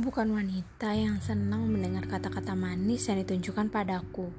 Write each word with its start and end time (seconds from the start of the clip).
bukan 0.00 0.32
wanita 0.32 0.96
yang 0.96 1.20
senang 1.20 1.68
mendengar 1.68 2.08
kata-kata 2.08 2.56
manis 2.56 3.12
yang 3.12 3.20
ditunjukkan 3.20 3.68
padaku. 3.68 4.32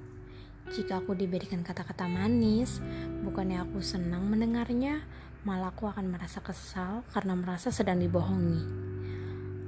Jika 0.74 0.98
aku 0.98 1.14
diberikan 1.14 1.62
kata-kata 1.62 2.10
manis, 2.10 2.82
bukannya 3.22 3.62
aku 3.62 3.78
senang 3.78 4.26
mendengarnya, 4.26 5.06
malah 5.46 5.70
aku 5.70 5.86
akan 5.86 6.10
merasa 6.10 6.42
kesal 6.42 7.06
karena 7.14 7.38
merasa 7.38 7.70
sedang 7.70 8.02
dibohongi. 8.02 8.66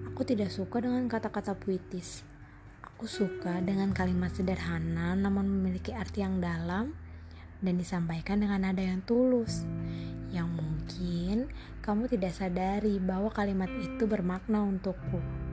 Aku 0.10 0.26
tidak 0.26 0.50
suka 0.50 0.82
dengan 0.82 1.06
kata-kata 1.06 1.54
puitis. 1.54 2.26
Aku 2.82 3.06
suka 3.06 3.62
dengan 3.62 3.94
kalimat 3.94 4.34
sederhana 4.34 5.14
namun 5.14 5.46
memiliki 5.46 5.94
arti 5.94 6.26
yang 6.26 6.42
dalam 6.42 6.98
dan 7.62 7.78
disampaikan 7.78 8.42
dengan 8.42 8.66
nada 8.66 8.82
yang 8.82 9.06
tulus. 9.06 9.62
Yang 10.34 10.50
mungkin 10.50 11.38
kamu 11.86 12.10
tidak 12.10 12.34
sadari 12.34 12.98
bahwa 12.98 13.30
kalimat 13.30 13.70
itu 13.86 14.10
bermakna 14.10 14.66
untukku. 14.66 15.45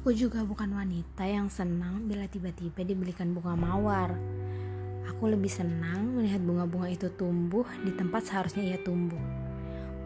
Aku 0.00 0.16
juga 0.16 0.40
bukan 0.48 0.72
wanita 0.72 1.28
yang 1.28 1.52
senang 1.52 2.08
bila 2.08 2.24
tiba-tiba 2.24 2.88
dibelikan 2.88 3.36
bunga 3.36 3.52
mawar. 3.52 4.16
Aku 5.12 5.28
lebih 5.28 5.52
senang 5.52 6.16
melihat 6.16 6.40
bunga-bunga 6.40 6.88
itu 6.88 7.12
tumbuh 7.20 7.68
di 7.84 7.92
tempat 7.92 8.24
seharusnya 8.24 8.64
ia 8.64 8.80
tumbuh. 8.80 9.20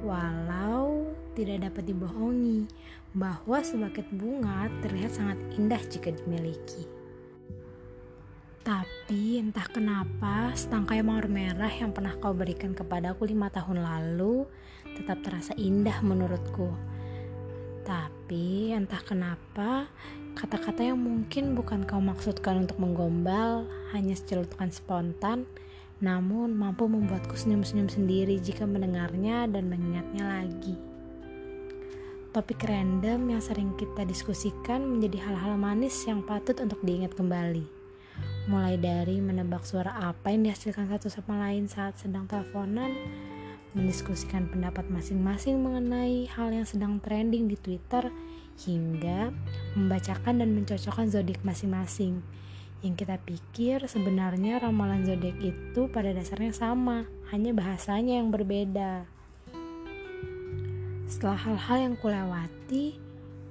Walau 0.03 1.15
tidak 1.39 1.71
dapat 1.71 1.95
dibohongi 1.95 2.67
bahwa 3.15 3.63
sebaket 3.63 4.11
bunga 4.11 4.67
terlihat 4.83 5.15
sangat 5.15 5.39
indah 5.55 5.79
jika 5.87 6.11
dimiliki. 6.11 6.91
Tapi 8.67 9.39
entah 9.39 9.71
kenapa 9.71 10.51
setangkai 10.59 11.07
mawar 11.07 11.31
merah 11.31 11.71
yang 11.71 11.95
pernah 11.95 12.19
kau 12.19 12.35
berikan 12.35 12.75
kepadaku 12.75 13.31
lima 13.31 13.47
tahun 13.47 13.79
lalu 13.79 14.43
tetap 14.99 15.23
terasa 15.23 15.55
indah 15.55 16.03
menurutku. 16.03 16.94
Tapi 17.85 18.73
entah 18.73 19.05
kenapa, 19.05 19.93
kata-kata 20.33 20.81
yang 20.81 20.97
mungkin 20.97 21.53
bukan 21.53 21.85
kau 21.85 22.01
maksudkan 22.01 22.65
untuk 22.65 22.81
menggombal, 22.81 23.69
hanya 23.93 24.17
secelutukan 24.17 24.73
spontan, 24.73 25.45
namun 26.01 26.57
mampu 26.57 26.89
membuatku 26.89 27.37
senyum-senyum 27.37 27.93
sendiri 27.93 28.41
jika 28.41 28.65
mendengarnya 28.65 29.45
dan 29.53 29.69
mengingatnya 29.69 30.25
lagi. 30.25 30.75
Topik 32.35 32.67
random 32.67 33.37
yang 33.37 33.43
sering 33.45 33.77
kita 33.79 34.03
diskusikan 34.09 34.83
menjadi 34.83 35.23
hal-hal 35.31 35.55
manis 35.55 35.95
yang 36.09 36.25
patut 36.25 36.59
untuk 36.59 36.83
diingat 36.83 37.15
kembali. 37.15 37.63
Mulai 38.51 38.75
dari 38.81 39.23
menebak 39.23 39.63
suara 39.63 39.95
apa 40.03 40.35
yang 40.35 40.49
dihasilkan 40.49 40.91
satu 40.91 41.13
sama 41.13 41.39
lain 41.47 41.71
saat 41.71 42.01
sedang 42.01 42.27
teleponan, 42.27 42.91
mendiskusikan 43.75 44.47
pendapat 44.49 44.87
masing-masing 44.87 45.59
mengenai 45.59 46.31
hal 46.31 46.55
yang 46.55 46.65
sedang 46.65 47.03
trending 47.03 47.51
di 47.51 47.59
Twitter, 47.59 48.09
hingga 48.63 49.35
membacakan 49.75 50.39
dan 50.39 50.55
mencocokkan 50.55 51.11
zodiak 51.11 51.43
masing-masing. 51.43 52.23
Yang 52.87 52.95
kita 53.03 53.17
pikir 53.19 53.79
sebenarnya 53.91 54.63
ramalan 54.63 55.03
zodiak 55.03 55.37
itu 55.43 55.91
pada 55.91 56.15
dasarnya 56.15 56.55
sama, 56.55 57.03
hanya 57.35 57.51
bahasanya 57.51 58.23
yang 58.23 58.31
berbeda. 58.31 59.11
Setelah 61.11 61.39
hal-hal 61.43 61.79
yang 61.91 61.95
kulewati, 61.99 62.95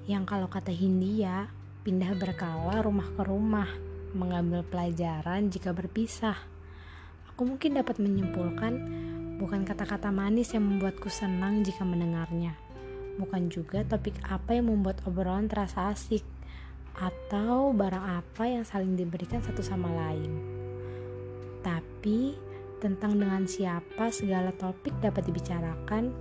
yang 0.07 0.23
kalau 0.23 0.47
kata 0.47 0.71
Hindia, 0.71 1.51
pindah 1.83 2.15
berkala 2.15 2.79
rumah 2.79 3.07
ke 3.11 3.21
rumah, 3.27 3.67
mengambil 4.15 4.63
pelajaran 4.63 5.51
jika 5.51 5.75
berpisah. 5.75 6.37
Aku 7.33 7.49
mungkin 7.49 7.75
dapat 7.81 7.97
menyimpulkan 7.97 8.73
Bukan 9.43 9.67
kata-kata 9.67 10.07
manis 10.07 10.55
yang 10.55 10.63
membuatku 10.63 11.11
senang 11.11 11.67
jika 11.67 11.83
mendengarnya. 11.83 12.55
Bukan 13.19 13.51
juga 13.51 13.83
topik 13.83 14.15
apa 14.23 14.55
yang 14.55 14.71
membuat 14.71 15.03
obrolan 15.03 15.51
terasa 15.51 15.91
asik. 15.91 16.23
Atau 16.95 17.75
barang 17.75 18.23
apa 18.23 18.47
yang 18.47 18.63
saling 18.63 18.95
diberikan 18.95 19.43
satu 19.43 19.59
sama 19.59 19.91
lain. 19.91 20.31
Tapi, 21.59 22.39
tentang 22.79 23.19
dengan 23.19 23.43
siapa 23.43 24.07
segala 24.15 24.55
topik 24.55 24.95
dapat 25.03 25.27
dibicarakan, 25.27 26.15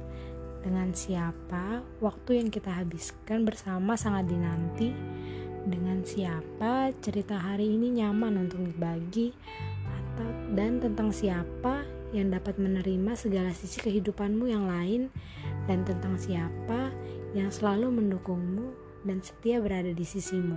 dengan 0.62 0.90
siapa 0.90 1.82
waktu 2.02 2.42
yang 2.42 2.48
kita 2.50 2.74
habiskan 2.74 3.46
bersama 3.46 3.94
sangat 3.94 4.30
dinanti, 4.30 4.90
dengan 5.62 6.02
siapa 6.02 6.90
cerita 6.98 7.38
hari 7.38 7.78
ini 7.78 8.02
nyaman 8.02 8.46
untuk 8.46 8.62
dibagi, 8.66 9.30
atau 9.86 10.30
dan 10.54 10.82
tentang 10.82 11.10
siapa 11.14 11.86
yang 12.12 12.28
dapat 12.30 12.60
menerima 12.60 13.16
segala 13.16 13.50
sisi 13.56 13.80
kehidupanmu 13.80 14.48
yang 14.48 14.68
lain 14.68 15.08
dan 15.64 15.84
tentang 15.88 16.20
siapa 16.20 16.92
yang 17.32 17.48
selalu 17.48 17.88
mendukungmu 17.88 18.76
dan 19.08 19.24
setia 19.24 19.58
berada 19.58 19.90
di 19.90 20.04
sisimu. 20.04 20.56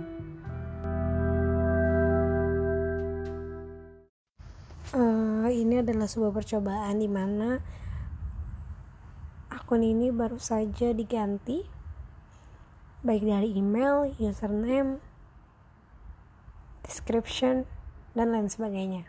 Uh, 4.94 5.50
ini 5.50 5.82
adalah 5.82 6.06
sebuah 6.06 6.30
percobaan 6.30 7.02
di 7.02 7.10
mana 7.10 7.58
akun 9.50 9.82
ini 9.82 10.14
baru 10.14 10.38
saja 10.38 10.94
diganti 10.94 11.76
baik 13.06 13.22
dari 13.22 13.54
email, 13.54 14.10
username, 14.18 14.98
description, 16.82 17.62
dan 18.18 18.34
lain 18.34 18.50
sebagainya. 18.50 19.06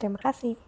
Terima 0.00 0.16
kasih. 0.16 0.65